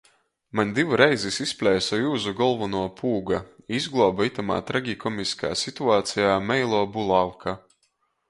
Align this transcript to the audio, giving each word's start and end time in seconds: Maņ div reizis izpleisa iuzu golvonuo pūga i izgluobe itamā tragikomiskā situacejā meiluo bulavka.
Maņ 0.59 0.69
div 0.77 0.93
reizis 1.01 1.35
izpleisa 1.43 1.97
iuzu 2.05 2.33
golvonuo 2.39 2.85
pūga 3.01 3.41
i 3.43 3.77
izgluobe 3.81 4.27
itamā 4.31 4.57
tragikomiskā 4.71 5.53
situacejā 5.65 6.33
meiluo 6.53 6.81
bulavka. 6.97 7.55